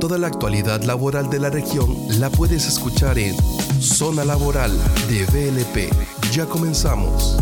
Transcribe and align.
Toda 0.00 0.18
la 0.18 0.26
actualidad 0.26 0.82
laboral 0.82 1.30
de 1.30 1.40
la 1.40 1.48
región 1.48 1.96
la 2.20 2.28
puedes 2.28 2.66
escuchar 2.66 3.18
en 3.18 3.34
Zona 3.80 4.24
Laboral 4.24 4.72
de 5.08 5.24
VLP. 5.24 5.90
Ya 6.32 6.44
comenzamos. 6.44 7.36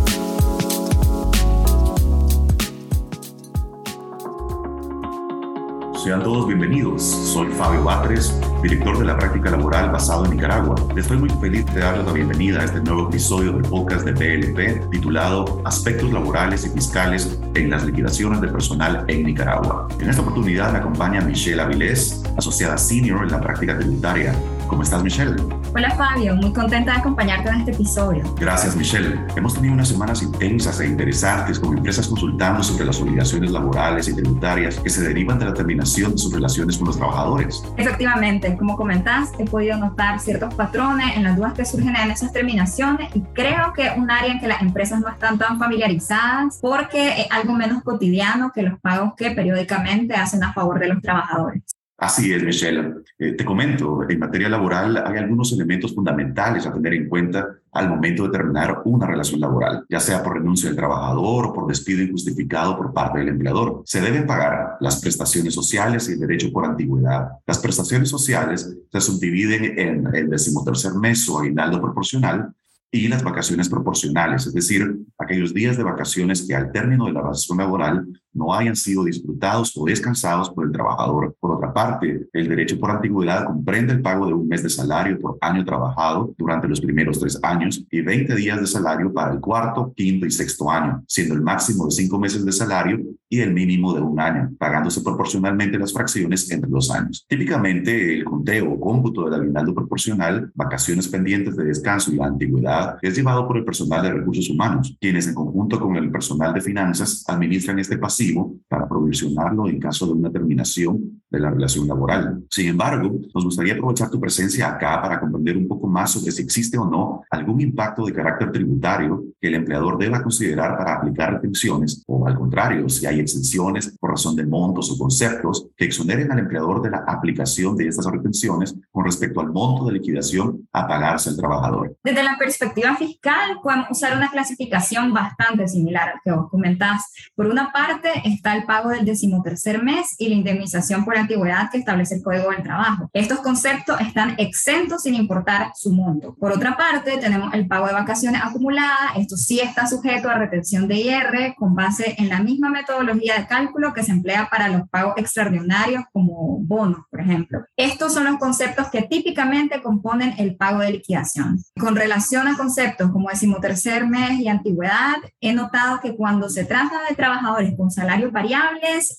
Sean 6.05 6.23
todos 6.23 6.47
bienvenidos. 6.47 7.03
Soy 7.03 7.51
Fabio 7.53 7.83
Batres, 7.83 8.39
director 8.63 8.99
de 8.99 9.07
la 9.07 9.17
práctica 9.17 9.49
laboral 9.49 9.91
basado 9.91 10.27
en 10.27 10.33
Nicaragua. 10.33 10.75
Estoy 10.95 11.17
muy 11.17 11.31
feliz 11.31 11.65
de 11.73 11.81
darles 11.81 12.05
la 12.05 12.13
bienvenida 12.13 12.61
a 12.61 12.65
este 12.65 12.83
nuevo 12.83 13.09
episodio 13.09 13.53
del 13.53 13.63
podcast 13.63 14.05
de 14.05 14.13
PLP 14.13 14.91
titulado 14.91 15.63
Aspectos 15.65 16.13
laborales 16.13 16.67
y 16.67 16.69
fiscales 16.69 17.41
en 17.55 17.71
las 17.71 17.87
liquidaciones 17.87 18.43
de 18.43 18.49
personal 18.49 19.07
en 19.09 19.25
Nicaragua. 19.25 19.89
En 19.99 20.11
esta 20.11 20.21
oportunidad 20.21 20.73
me 20.73 20.79
acompaña 20.81 21.23
Michelle 21.23 21.63
Avilés, 21.63 22.23
asociada 22.37 22.77
senior 22.77 23.23
en 23.25 23.33
la 23.33 23.41
práctica 23.41 23.79
tributaria 23.79 24.35
¿Cómo 24.69 24.83
estás, 24.83 25.03
Michelle? 25.03 25.37
Hola, 25.75 25.91
Fabio. 25.91 26.35
Muy 26.37 26.53
contenta 26.53 26.93
de 26.93 26.99
acompañarte 26.99 27.49
en 27.49 27.57
este 27.57 27.73
episodio. 27.73 28.23
Gracias, 28.39 28.77
Michelle. 28.77 29.21
Hemos 29.37 29.55
tenido 29.55 29.75
unas 29.75 29.89
semanas 29.89 30.23
intensas 30.23 30.81
e 30.81 30.87
interesantes 30.87 31.59
con 31.59 31.77
empresas 31.77 32.09
consultando 32.09 32.63
sobre 32.63 32.85
las 32.85 33.01
obligaciones 33.01 33.51
laborales 33.51 34.09
y 34.09 34.15
tributarias 34.15 34.79
que 34.79 34.89
se 34.89 35.03
derivan 35.03 35.39
de 35.39 35.47
la 35.47 35.55
terminación 35.55 36.13
de 36.13 36.19
sus 36.19 36.33
relaciones 36.33 36.79
con 36.79 36.87
los 36.87 36.97
trabajadores. 36.97 37.63
Efectivamente, 37.77 38.57
como 38.57 38.77
comentas, 38.77 39.31
he 39.39 39.45
podido 39.45 39.77
notar 39.77 40.21
ciertos 40.21 40.55
patrones 40.55 41.17
en 41.17 41.25
las 41.25 41.37
dudas 41.37 41.55
que 41.55 41.65
surgen 41.65 41.95
en 41.97 42.11
esas 42.11 42.33
terminaciones 42.33 43.15
y 43.15 43.21
creo 43.35 43.73
que 43.75 43.93
un 43.97 44.11
área 44.11 44.33
en 44.33 44.41
que 44.41 44.49
las 44.49 44.63
empresas 44.63 45.01
no 45.01 45.09
están 45.09 45.39
tan 45.39 45.59
familiarizadas 45.59 46.59
porque 46.61 47.23
es 47.23 47.27
algo 47.31 47.53
menos 47.53 47.83
cotidiano 47.83 48.53
que 48.53 48.63
los 48.63 48.79
pagos 48.81 49.15
que 49.17 49.31
periódicamente 49.33 50.15
hacen 50.15 50.43
a 50.43 50.53
favor 50.53 50.79
de 50.79 50.89
los 50.89 51.03
trabajadores. 51.03 51.63
Así 51.97 52.33
es, 52.33 52.43
Michelle. 52.43 52.93
Eh, 53.19 53.33
te 53.33 53.45
comento, 53.45 54.01
en 54.09 54.19
materia 54.19 54.49
laboral 54.49 54.97
hay 54.97 55.17
algunos 55.17 55.53
elementos 55.53 55.95
fundamentales 55.95 56.67
a 56.67 56.73
tener 56.73 56.93
en 56.93 57.09
cuenta 57.09 57.47
al 57.73 57.89
momento 57.89 58.25
de 58.25 58.31
terminar 58.31 58.83
una 58.85 59.07
relación 59.07 59.41
laboral, 59.41 59.85
ya 59.89 60.01
sea 60.01 60.23
por 60.23 60.35
renuncia 60.35 60.69
del 60.69 60.77
trabajador 60.77 61.47
o 61.47 61.53
por 61.53 61.69
despido 61.69 62.03
injustificado 62.03 62.77
por 62.77 62.93
parte 62.93 63.21
del 63.21 63.29
empleador. 63.29 63.83
Se 63.85 64.01
deben 64.01 64.27
pagar 64.27 64.77
las 64.81 65.01
prestaciones 65.01 65.55
sociales 65.55 66.09
y 66.09 66.15
el 66.15 66.21
derecho 66.21 66.51
por 66.53 66.65
antigüedad. 66.65 67.29
Las 67.47 67.59
prestaciones 67.59 68.09
sociales 68.09 68.77
se 68.91 69.01
subdividen 69.01 69.79
en 69.79 70.15
el 70.15 70.31
decimotercer 70.31 70.95
mes 70.95 71.29
o 71.29 71.39
aguinaldo 71.39 71.81
proporcional 71.81 72.53
y 72.91 73.09
las 73.09 73.23
vacaciones 73.23 73.69
proporcionales, 73.69 74.47
es 74.47 74.55
decir, 74.55 74.99
aquellos 75.19 75.55
días 75.55 75.77
de 75.77 75.83
vacaciones 75.83 76.43
que 76.47 76.55
al 76.55 76.71
término 76.71 77.07
de 77.07 77.13
la 77.13 77.23
relación 77.23 77.59
laboral 77.59 78.07
no 78.35 78.53
hayan 78.53 78.77
sido 78.77 79.05
disfrutados 79.05 79.73
o 79.77 79.85
descansados 79.85 80.51
por 80.51 80.67
el 80.67 80.73
trabajador. 80.73 81.37
Por 81.41 81.53
otra 81.53 81.73
parte, 81.73 82.27
el 82.33 82.49
derecho 82.49 82.79
por 82.79 82.91
antigüedad 82.91 83.47
comprende 83.47 83.95
el 83.95 84.03
pago 84.03 84.27
de 84.27 84.35
un 84.35 84.49
mes 84.49 84.63
de 84.63 84.71
salario 84.71 85.19
por 85.19 85.39
año 85.41 85.65
trabajado 85.65 86.35
durante 86.37 86.69
los 86.69 86.81
primeros 86.81 87.21
tres 87.21 87.39
años 87.43 87.85
y 87.91 88.01
20 88.01 88.35
días 88.35 88.61
de 88.61 88.67
salario 88.67 89.13
para 89.13 89.33
el 89.33 89.41
cuarto, 89.41 89.93
quinto 89.97 90.27
y 90.27 90.31
sexto 90.31 90.71
año, 90.71 91.03
siendo 91.07 91.35
el 91.35 91.43
máximo 91.43 91.87
de 91.87 91.93
cinco 91.93 92.19
meses 92.19 92.45
de 92.45 92.53
salario 92.53 93.01
y 93.29 93.41
el 93.41 93.53
mínimo 93.53 93.95
de 93.95 94.01
un 94.01 94.19
año, 94.21 94.53
pagándose 94.59 95.01
proporcionalmente 95.01 95.79
las 95.79 95.93
fracciones 95.93 96.51
entre 96.51 96.71
los 96.71 96.91
años. 96.91 97.25
Típicamente, 97.29 98.15
el 98.15 98.25
conteo 98.25 98.73
o 98.73 98.81
cómputo 98.81 99.25
del 99.25 99.41
aguinaldo 99.41 99.75
proporcional, 99.75 100.51
vacaciones 100.55 101.09
pendientes 101.09 101.57
de 101.57 101.65
descanso 101.65 102.13
y 102.13 102.17
la 102.17 102.27
antigüedad 102.27 102.97
es 103.03 103.17
llevado 103.17 103.47
por 103.47 103.57
el 103.57 103.65
personal 103.65 104.03
de 104.03 104.13
recursos 104.13 104.49
humanos, 104.51 104.97
quienes 105.01 105.27
en 105.27 105.35
conjunto 105.35 105.81
con 105.81 105.97
el 105.97 106.11
personal 106.11 106.53
de 106.55 106.61
finanzas 106.61 107.25
administran 107.29 107.79
este 107.79 107.99
pasivo 107.99 108.24
para 108.33 108.64
provisionarlo 108.95 109.69
en 109.69 109.81
caso 109.81 110.07
de 110.07 110.13
una 110.13 110.31
terminación 110.31 111.23
de 111.29 111.41
la 111.41 111.51
relación 111.51 111.89
laboral. 111.89 112.45
Sin 112.49 112.69
embargo, 112.69 113.11
nos 113.35 113.45
gustaría 113.45 113.75
aprovechar 113.75 114.09
tu 114.09 114.21
presencia 114.21 114.69
acá 114.69 115.03
para 115.03 115.19
comprender 115.19 115.57
un 115.57 115.67
poco 115.67 115.89
más 115.89 116.13
sobre 116.13 116.31
si 116.31 116.43
existe 116.43 116.79
o 116.79 116.85
no 116.85 117.23
algún 117.31 117.61
impacto 117.61 118.05
de 118.05 118.13
carácter 118.13 118.53
tributario 118.53 119.25
que 119.41 119.49
el 119.49 119.57
empleador 119.57 119.99
deba 119.99 120.23
considerar 120.23 120.79
para 120.79 120.95
aplicar 120.95 121.35
retenciones 121.35 122.05
o 122.07 122.27
al 122.27 122.37
contrario, 122.37 122.89
si 122.89 123.05
hay 123.07 123.19
exenciones 123.19 123.97
por 123.99 124.11
razón 124.11 124.37
de 124.37 124.47
montos 124.47 124.91
o 124.93 124.99
conceptos 124.99 125.67
que 125.77 125.87
exoneren 125.87 126.31
al 126.31 126.39
empleador 126.39 126.81
de 126.81 126.91
la 126.91 127.05
aplicación 127.07 127.77
de 127.77 127.89
estas 127.89 128.07
retenciones 128.07 128.75
con 128.93 129.05
respecto 129.05 129.41
al 129.41 129.53
monto 129.53 129.87
de 129.87 129.95
liquidación 129.95 130.69
a 130.73 130.87
pagarse 130.87 131.31
al 131.31 131.37
trabajador. 131.37 131.97
Desde 132.05 132.23
la 132.23 132.37
perspectiva 132.39 132.95
fiscal, 132.95 133.59
podemos 133.63 133.89
usar 133.91 134.17
una 134.17 134.31
clasificación 134.31 135.13
bastante 135.13 135.67
similar 135.67 136.11
al 136.11 136.21
que 136.25 136.31
vos 136.31 136.49
comentás. 136.51 137.13
Por 137.35 137.47
una 137.47 137.73
parte, 137.73 138.11
está 138.25 138.57
el 138.57 138.65
pago 138.65 138.84
del 138.89 139.05
decimotercer 139.05 139.83
mes 139.83 140.15
y 140.19 140.29
la 140.29 140.35
indemnización 140.35 141.05
por 141.05 141.17
antigüedad 141.17 141.71
que 141.71 141.79
establece 141.79 142.17
el 142.17 142.23
Código 142.23 142.51
del 142.51 142.63
Trabajo. 142.63 143.11
Estos 143.13 143.41
conceptos 143.41 144.01
están 144.01 144.35
exentos 144.39 145.03
sin 145.03 145.15
importar 145.15 145.73
su 145.75 145.93
monto. 145.93 146.35
Por 146.35 146.53
otra 146.53 146.77
parte, 146.77 147.19
tenemos 147.19 147.53
el 147.55 147.67
pago 147.67 147.87
de 147.87 147.93
vacaciones 147.93 148.43
acumuladas. 148.43 149.17
Esto 149.17 149.37
sí 149.37 149.61
está 149.61 149.87
sujeto 149.87 150.29
a 150.29 150.35
retención 150.35 150.89
de 150.89 150.97
IR 150.97 151.55
con 151.57 151.75
base 151.75 152.15
en 152.19 152.29
la 152.29 152.41
misma 152.41 152.71
metodología 152.71 153.39
de 153.39 153.47
cálculo 153.47 153.93
que 153.93 154.03
se 154.03 154.13
emplea 154.13 154.49
para 154.51 154.69
los 154.69 154.89
pagos 154.89 155.15
extraordinarios 155.17 156.05
como 156.13 156.59
bonos, 156.61 157.01
por 157.11 157.21
ejemplo. 157.21 157.65
Estos 157.77 158.15
son 158.15 158.25
los 158.25 158.39
conceptos 158.39 158.89
que 158.91 159.03
típicamente 159.03 159.83
componen 159.83 160.35
el 160.39 160.57
pago 160.57 160.81
de 160.81 160.93
liquidación. 160.93 161.59
Con 161.79 161.97
relación 161.97 162.49
a 162.49 162.57
conceptos 162.57 163.11
como 163.11 163.29
decimotercer 163.29 164.07
mes 164.07 164.41
y 164.41 164.49
antigüedad, 164.49 165.17
he 165.41 165.53
notado 165.53 166.01
que 166.01 166.17
cuando 166.17 166.49
se 166.49 166.65
trata 166.65 167.01
de 167.09 167.15
trabajadores 167.15 167.75
con 167.77 167.91
salarios 167.91 168.33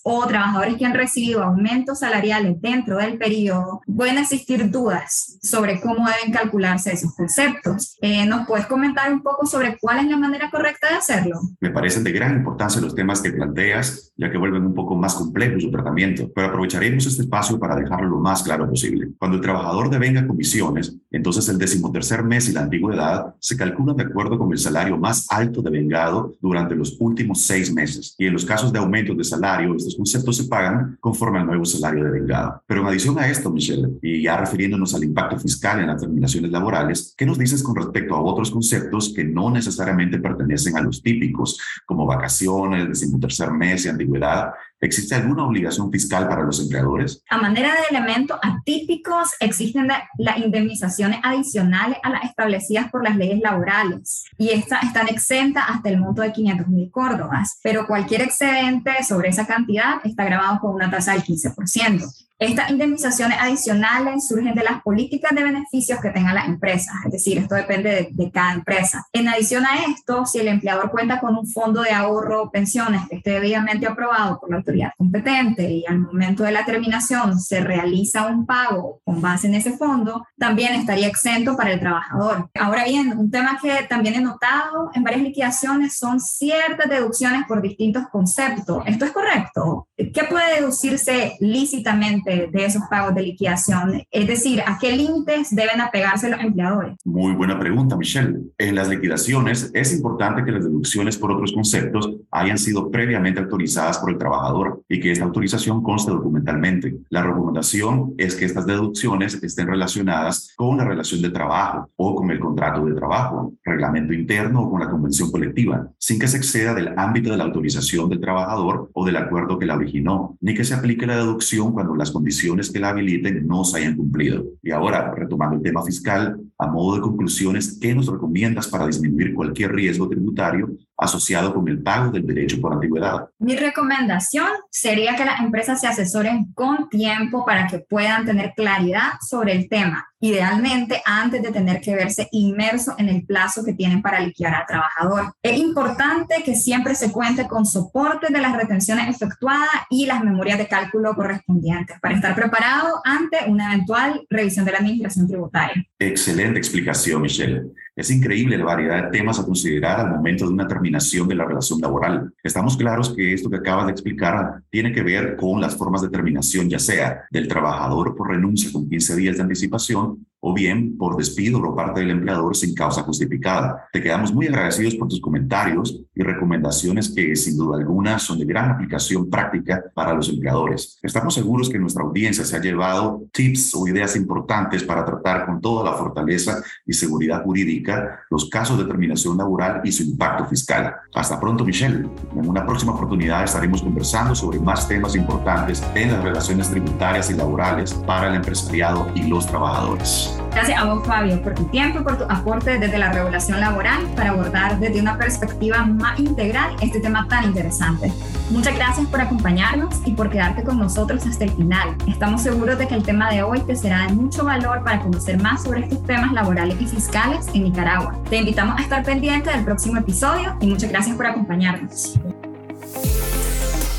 o 0.04 0.26
trabajadores 0.28 0.76
que 0.76 0.86
han 0.86 0.94
recibido 0.94 1.44
aumentos 1.44 2.00
salariales 2.00 2.62
dentro 2.62 2.98
del 2.98 3.18
periodo, 3.18 3.82
pueden 3.96 4.18
existir 4.18 4.70
dudas 4.70 5.38
sobre 5.42 5.80
cómo 5.80 6.06
deben 6.08 6.32
calcularse 6.32 6.94
esos 6.94 7.14
conceptos. 7.16 7.98
Eh, 8.02 8.26
¿Nos 8.26 8.48
puedes 8.48 8.66
comentar 8.66 9.12
un 9.12 9.22
poco 9.22 9.46
sobre 9.46 9.78
cuál 9.80 10.00
es 10.00 10.08
la 10.08 10.18
manera 10.18 10.50
correcta 10.50 10.90
de 10.90 10.96
hacerlo? 10.96 11.40
Me 11.60 11.72
parecen 11.72 12.04
de 12.04 12.12
gran 12.12 12.36
importancia 12.36 12.82
los 12.82 12.96
temas 12.96 13.22
que 13.22 13.32
planteas, 13.32 14.14
ya 14.18 14.32
que 14.32 14.38
vuelven 14.38 14.66
un 14.66 14.74
poco 14.74 14.96
más 14.96 15.14
complejo 15.16 15.60
su 15.60 15.72
tratamiento, 15.72 16.32
pero 16.34 16.48
aprovecharemos 16.48 17.06
este 17.06 17.24
espacio 17.24 17.60
para 17.60 17.76
dejarlo 17.76 18.10
lo 18.10 18.20
más 18.20 18.44
claro 18.44 18.70
posible. 18.70 19.10
Cuando 19.18 19.38
el 19.38 19.44
trabajador 19.44 19.90
devenga 19.90 20.28
comisiones, 20.28 20.96
entonces 21.12 21.48
el 21.50 21.58
decimotercer 21.58 22.24
mes 22.24 22.50
y 22.50 22.54
la 22.54 22.62
antigüedad 22.62 23.36
se 23.40 23.58
calculan 23.58 23.96
de 23.96 24.04
acuerdo 24.04 24.38
con 24.38 24.52
el 24.52 24.58
salario 24.58 24.98
más 24.98 25.28
alto 25.30 25.62
devengado 25.62 26.36
durante 26.42 26.76
los 26.76 26.98
últimos 27.00 27.42
seis 27.42 27.74
meses. 27.74 28.16
Y 28.18 28.26
en 28.26 28.34
los 28.34 28.46
casos 28.46 28.72
de 28.72 28.80
aumentos 28.80 29.18
de 29.18 29.24
salario, 29.24 29.45
estos 29.76 29.96
conceptos 29.96 30.38
se 30.38 30.46
pagan 30.46 30.98
conforme 31.00 31.40
al 31.40 31.46
nuevo 31.46 31.66
salario 31.66 32.04
de 32.04 32.12
vengado. 32.12 32.64
Pero 32.66 32.82
en 32.82 32.88
adición 32.88 33.18
a 33.20 33.28
esto, 33.28 33.52
Michelle, 33.52 33.90
y 34.02 34.24
ya 34.24 34.38
refiriéndonos 34.38 34.94
al 34.96 35.04
impacto 35.04 35.38
fiscal 35.40 35.80
en 35.80 35.88
las 35.88 36.02
terminaciones 36.02 36.52
laborales, 36.52 37.14
¿qué 37.18 37.26
nos 37.26 37.38
dices 37.38 37.64
con 37.64 37.76
respecto 37.76 38.16
a 38.16 38.22
otros 38.22 38.52
conceptos 38.52 39.14
que 39.16 39.24
no 39.24 39.50
necesariamente 39.50 40.20
pertenecen 40.20 40.78
a 40.78 40.82
los 40.82 41.02
típicos, 41.02 41.60
como 41.86 42.06
vacaciones, 42.06 42.88
decimotercer 42.88 43.52
mes 43.52 43.86
y 43.86 43.90
antigüedad, 43.90 44.52
¿Existe 44.86 45.16
alguna 45.16 45.46
obligación 45.46 45.92
fiscal 45.92 46.28
para 46.30 46.44
los 46.44 46.60
empleadores? 46.60 47.24
A 47.32 47.40
manera 47.40 47.74
de 47.74 47.88
elementos 47.90 48.38
atípicos, 48.44 49.32
existen 49.40 49.88
las 50.20 50.38
indemnizaciones 50.38 51.20
adicionales 51.24 51.98
a 52.04 52.12
las 52.12 52.26
establecidas 52.26 52.92
por 52.92 53.04
las 53.04 53.18
leyes 53.18 53.40
laborales 53.42 54.26
y 54.38 54.50
estas 54.50 54.84
están 54.84 55.08
exentas 55.08 55.64
hasta 55.68 55.90
el 55.90 56.00
monto 56.00 56.22
de 56.22 56.32
500 56.32 56.68
mil 56.68 56.92
córdobas, 56.92 57.60
pero 57.64 57.88
cualquier 57.88 58.22
excedente 58.22 58.92
sobre 59.04 59.30
esa 59.30 59.48
cantidad 59.48 59.96
está 60.04 60.24
grabado 60.24 60.60
con 60.60 60.76
una 60.76 60.92
tasa 60.92 61.14
del 61.14 61.24
15%. 61.24 62.06
Estas 62.38 62.70
indemnizaciones 62.70 63.38
adicionales 63.40 64.28
surgen 64.28 64.56
de 64.56 64.64
las 64.64 64.82
políticas 64.82 65.34
de 65.34 65.44
beneficios 65.44 66.02
que 66.02 66.10
tengan 66.10 66.36
las 66.36 66.50
empresas, 66.50 66.94
es 67.06 67.12
decir, 67.14 67.38
esto 67.38 67.56
depende 67.56 68.10
de, 68.12 68.32
cada 68.32 68.54
empresa. 68.54 69.06
En 69.14 69.30
adición 69.30 69.66
a 69.66 69.86
esto, 69.90 70.26
si 70.26 70.40
el 70.40 70.50
empleador 70.50 70.92
cuenta 70.92 71.22
con 71.22 71.38
un 71.38 71.48
fondo 71.48 71.82
de 71.82 71.92
ahorro 71.92 72.44
o 72.44 72.52
pensiones 72.52 73.08
que 73.08 73.18
esté 73.18 73.32
debidamente 73.32 73.88
aprobado 73.88 74.38
por 74.40 74.50
la 74.50 74.58
autoridad 74.58 74.92
competente 74.98 75.72
y 75.72 75.86
al 75.88 76.00
momento 76.00 76.44
de 76.44 76.52
la 76.52 76.66
terminación 76.66 77.40
se 77.40 77.62
realiza 77.62 78.28
un 78.28 78.46
pago 78.46 79.00
con 79.06 79.22
base 79.22 79.48
en 79.48 79.56
ese 79.56 79.78
fondo, 79.78 80.28
también 80.38 80.74
estaría 80.74 81.08
exento 81.08 81.56
para 81.56 81.72
el 81.72 81.80
trabajador. 81.80 82.50
Ahora 82.60 82.84
bien, 82.84 83.18
un 83.18 83.32
tema 83.32 83.58
que 83.62 83.86
también 83.88 84.16
he 84.16 84.22
notado 84.22 84.92
en 84.94 85.04
varias 85.04 85.24
liquidaciones 85.24 85.98
son 85.98 86.20
ciertas 86.20 86.90
deducciones 86.90 87.46
por 87.48 87.62
distintos 87.62 88.04
conceptos. 88.12 88.84
¿Esto 88.86 89.06
es 89.06 89.12
correcto? 89.12 89.88
¿Qué 90.16 90.24
puede 90.24 90.62
deducirse 90.62 91.36
lícitamente? 91.42 92.50
de 92.52 92.66
esos 92.66 92.84
pagos 92.90 93.14
de 93.16 93.22
liquidación? 93.22 94.02
Es 94.10 94.28
decir, 94.28 94.62
¿a 94.66 94.78
qué 94.80 94.96
límites 94.96 95.54
deben 95.54 95.82
apegarse 95.82 96.30
los 96.30 96.40
empleadores? 96.40 96.96
Muy 97.04 97.34
buena 97.34 97.60
pregunta, 97.60 97.98
Michelle. 97.98 98.40
En 98.58 98.76
las 98.76 98.88
liquidaciones 98.88 99.72
es 99.74 99.94
importante 99.94 100.46
que 100.46 100.52
las 100.52 100.64
deducciones 100.64 101.18
por 101.18 101.32
otros 101.32 101.52
conceptos 101.52 102.12
hayan 102.32 102.58
sido 102.58 102.90
previamente 102.90 103.42
autorizadas 103.42 103.98
por 103.98 104.12
el 104.12 104.18
trabajador 104.18 104.84
y 104.88 105.02
que 105.02 105.12
esta 105.12 105.26
autorización 105.26 105.84
conste 105.84 106.12
documentalmente. 106.12 106.96
La 107.10 107.24
recomendación 107.24 108.14
es 108.18 108.36
que 108.36 108.46
estas 108.46 108.66
deducciones 108.66 109.36
estén 109.44 109.68
relacionadas 109.68 110.54
con 110.56 110.78
la 110.78 110.86
relación 110.86 111.22
de 111.22 111.30
trabajo 111.30 111.90
o 111.98 112.16
con 112.16 112.32
el 112.32 112.40
contrato 112.40 112.86
de 112.86 112.94
trabajo, 112.94 113.54
reglamento 113.64 114.14
interno 114.14 114.62
o 114.62 114.72
con 114.72 114.80
la 114.80 114.90
convención 114.90 115.30
colectiva, 115.30 115.90
sin 115.98 116.20
que 116.20 116.28
se 116.28 116.38
exceda 116.38 116.74
del 116.74 116.98
ámbito 116.98 117.32
de 117.32 117.38
la 117.38 117.44
autorización 117.44 118.10
del 118.10 118.22
trabajador 118.22 118.90
o 118.94 119.06
del 119.06 119.18
acuerdo 119.18 119.60
que 119.60 119.66
la 119.66 119.76
originó 119.76 120.05
terminó, 120.06 120.38
ni 120.42 120.54
que 120.54 120.64
se 120.64 120.74
aplique 120.74 121.06
la 121.06 121.18
deducción 121.18 121.74
cuando 121.74 121.96
las 121.96 122.12
condiciones 122.12 122.72
que 122.72 122.80
la 122.80 122.90
habiliten 122.90 123.46
no 123.48 123.64
se 123.64 123.80
hayan 123.80 123.96
cumplido. 123.96 124.46
Y 124.62 124.72
ahora, 124.72 125.14
retomando 125.16 125.56
el 125.58 125.62
tema 125.62 125.84
fiscal, 125.84 126.40
a 126.58 126.68
modo 126.68 126.96
de 126.96 127.02
conclusiones, 127.02 127.78
¿qué 127.82 127.94
nos 127.96 128.08
recomiendas 128.08 128.68
para 128.68 128.88
disminuir 128.88 129.34
cualquier 129.34 129.74
riesgo 129.74 130.08
tributario 130.08 130.70
asociado 130.98 131.54
con 131.54 131.68
el 131.68 131.82
pago 131.82 132.12
del 132.12 132.26
derecho 132.26 132.60
por 132.62 132.74
antigüedad? 132.74 133.30
Mi 133.40 133.56
recomendación 133.56 134.48
sería 134.70 135.16
que 135.16 135.26
las 135.26 135.40
empresas 135.40 135.82
se 135.82 135.88
asesoren 135.88 136.54
con 136.54 136.90
tiempo 136.90 137.46
para 137.46 137.68
que 137.68 137.80
puedan 137.80 138.26
tener 138.26 138.54
claridad 138.56 139.14
sobre 139.22 139.54
el 139.54 139.68
tema, 139.68 140.08
idealmente 140.20 141.02
antes 141.06 141.42
de 141.42 141.52
tener 141.52 141.82
que 141.82 141.96
verse 141.96 142.28
inmerso 142.32 142.96
en 142.98 143.10
el 143.10 143.26
plazo 143.26 143.64
que 143.64 143.74
tienen 143.74 144.02
para 144.02 144.20
liquidar 144.20 144.56
al 144.56 144.66
trabajador. 144.66 145.34
Es 145.42 145.58
importante 145.58 146.44
que 146.44 146.56
siempre 146.56 146.96
se 146.96 147.12
cuente 147.12 147.48
con 147.48 147.66
soporte 147.66 148.32
de 148.32 148.42
las 148.42 148.56
retenciones 148.56 149.10
efectuadas 149.10 149.70
y 149.90 150.06
las 150.06 150.24
memorias 150.24 150.58
de 150.58 150.68
cálculo 150.68 151.14
correspondientes 151.16 152.00
para 152.00 152.16
estar 152.16 152.36
preparado 152.36 153.02
ante 153.04 153.38
una 153.48 153.74
eventual 153.74 154.26
revisión 154.30 154.66
de 154.66 154.72
la 154.72 154.78
administración 154.80 155.28
tributaria. 155.28 155.86
Excelente 156.00 156.58
explicación, 156.58 157.22
Michelle. 157.22 157.64
Es 157.96 158.12
increíble 158.12 158.58
la 158.58 158.66
variedad 158.66 159.04
de 159.04 159.18
temas 159.18 159.40
a 159.40 159.46
considerar 159.46 160.02
al 160.02 160.12
momento 160.12 160.46
de 160.46 160.54
una 160.54 160.68
terminación 160.68 161.30
de 161.30 161.36
la 161.36 161.46
relación 161.46 161.80
laboral. 161.80 162.34
Estamos 162.44 162.76
claros 162.76 163.14
que 163.16 163.34
esto 163.34 163.50
que 163.50 163.56
acabas 163.56 163.86
de 163.86 163.94
explicar 163.94 164.62
tiene 164.70 164.92
que 164.92 165.02
ver 165.02 165.38
con 165.38 165.62
las 165.62 165.78
formas 165.78 166.02
de 166.02 166.10
terminación, 166.10 166.70
ya 166.70 166.80
sea 166.80 167.24
del 167.32 167.48
trabajador 167.48 168.14
por 168.14 168.30
renuncia 168.30 168.70
con 168.74 168.90
15 168.90 169.16
días 169.16 169.38
de 169.38 169.44
anticipación 169.44 170.28
o 170.48 170.54
bien 170.54 170.96
por 170.96 171.18
despido 171.18 171.60
por 171.60 171.76
parte 171.76 172.02
del 172.02 172.12
empleador 172.12 172.56
sin 172.56 172.76
causa 172.76 173.02
justificada. 173.02 173.88
Te 173.92 174.00
quedamos 174.00 174.32
muy 174.32 174.46
agradecidos 174.46 174.94
por 174.94 175.08
tus 175.08 175.20
comentarios 175.20 176.04
y 176.14 176.22
recomendaciones 176.22 177.10
que 177.10 177.36
sin 177.36 177.58
duda 177.58 177.80
alguna 177.80 178.20
son 178.20 178.38
de 178.38 178.46
gran 178.46 178.70
aplicación 178.70 179.28
práctica 179.28 179.84
para 179.96 180.14
los 180.14 180.30
empleadores. 180.30 181.00
Estamos 181.02 181.34
seguros 181.34 181.68
que 181.68 181.80
nuestra 181.80 182.04
audiencia 182.04 182.46
se 182.46 182.56
ha 182.56 182.62
llevado 182.62 183.24
tips 183.34 183.74
o 183.74 183.88
ideas 183.88 184.16
importantes 184.16 184.84
para 184.84 185.04
tratar 185.04 185.48
con 185.48 185.60
toda 185.60 185.84
la 185.84 185.98
fortaleza 185.98 186.62
y 186.86 186.94
seguridad 186.94 187.44
jurídica 187.44 188.20
los 188.30 188.48
casos 188.48 188.78
de 188.78 188.86
terminación 188.86 189.36
laboral 189.40 189.82
y 189.84 189.92
su 189.92 190.04
impacto 190.04 190.46
fiscal. 190.46 190.94
Hasta 191.16 191.40
pronto, 191.40 191.66
Michelle. 191.66 192.08
En 192.36 192.48
una 192.48 192.64
próxima 192.68 192.92
oportunidad 192.92 193.44
estaremos 193.44 193.82
conversando 193.82 194.36
sobre 194.36 194.60
más 194.60 194.88
temas 194.88 195.16
importantes 195.16 195.82
en 195.96 196.12
las 196.12 196.24
relaciones 196.24 196.70
tributarias 196.70 197.32
y 197.32 197.34
laborales 197.34 197.96
para 198.06 198.28
el 198.28 198.36
empresariado 198.36 199.08
y 199.16 199.24
los 199.28 199.48
trabajadores. 199.48 200.35
Gracias 200.52 200.80
a 200.80 200.86
vos, 200.86 201.06
Fabio, 201.06 201.42
por 201.42 201.54
tu 201.54 201.66
tiempo 201.66 202.00
y 202.00 202.04
por 202.04 202.18
tu 202.18 202.24
aporte 202.26 202.80
desde 202.80 202.98
la 202.98 203.12
regulación 203.12 203.60
laboral 203.60 204.04
para 204.16 204.32
abordar 204.32 204.80
desde 204.80 205.02
una 205.02 205.18
perspectiva 205.18 205.86
más 205.86 206.20
integral 206.20 206.76
este 206.82 207.00
tema 207.00 207.28
tan 207.28 207.46
interesante. 207.46 208.12
Muchas 208.50 208.76
gracias 208.76 209.08
por 209.08 209.22
acompañarnos 209.22 210.02
y 210.06 210.12
por 210.12 210.30
quedarte 210.30 210.64
con 210.64 210.78
nosotros 210.78 211.26
hasta 211.26 211.44
el 211.44 211.52
final. 211.52 211.96
Estamos 212.08 212.42
seguros 212.42 212.78
de 212.78 212.88
que 212.88 212.96
el 212.96 213.04
tema 213.04 213.32
de 213.32 213.44
hoy 213.44 213.60
te 213.62 213.76
será 213.76 214.08
de 214.08 214.14
mucho 214.14 214.46
valor 214.46 214.84
para 214.84 215.02
conocer 215.02 215.42
más 215.42 215.64
sobre 215.64 215.82
estos 215.82 216.04
temas 216.04 216.32
laborales 216.32 216.80
y 216.80 216.88
fiscales 216.88 217.48
en 217.54 217.64
Nicaragua. 217.64 218.18
Te 218.30 218.38
invitamos 218.38 218.80
a 218.80 218.84
estar 218.84 219.04
pendiente 219.04 219.50
del 219.50 219.64
próximo 219.66 219.98
episodio 219.98 220.56
y 220.62 220.68
muchas 220.68 220.90
gracias 220.90 221.16
por 221.16 221.26
acompañarnos 221.26 222.20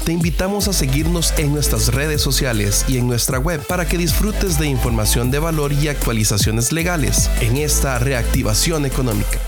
te 0.07 0.13
invitamos 0.13 0.69
a 0.69 0.73
seguirnos 0.73 1.35
en 1.37 1.53
nuestras 1.53 1.93
redes 1.93 2.23
sociales 2.23 2.85
y 2.87 2.97
en 2.99 3.09
nuestra 3.09 3.41
web 3.41 3.61
para 3.67 3.89
que 3.89 3.99
disfrutes 3.99 4.57
de 4.57 4.69
información 4.69 5.33
de 5.33 5.41
valor 5.41 5.73
y 5.73 5.89
actualizaciones 5.89 6.71
legales 6.71 7.29
en 7.41 7.57
esta 7.57 7.99
reactivación 7.99 8.87
económica. 8.87 9.41